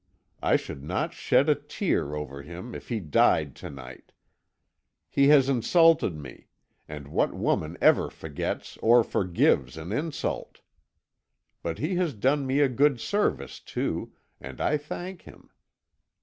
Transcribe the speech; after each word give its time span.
I 0.41 0.55
should 0.55 0.83
not 0.83 1.13
shed 1.13 1.47
a 1.47 1.53
tear 1.53 2.15
over 2.15 2.41
him 2.41 2.73
if 2.73 2.89
he 2.89 2.99
died 2.99 3.55
to 3.57 3.69
night. 3.69 4.11
He 5.07 5.27
has 5.27 5.47
insulted 5.47 6.15
me 6.17 6.47
and 6.87 7.07
what 7.09 7.35
woman 7.35 7.77
ever 7.79 8.09
forgets 8.09 8.77
or 8.77 9.03
forgives 9.03 9.77
an 9.77 9.91
insult? 9.91 10.61
But 11.61 11.77
he 11.77 11.97
has 11.97 12.15
done 12.15 12.47
me 12.47 12.61
a 12.61 12.67
good 12.67 12.99
service, 12.99 13.59
too, 13.59 14.11
and 14.39 14.59
I 14.59 14.75
thank 14.75 15.21
him. 15.21 15.51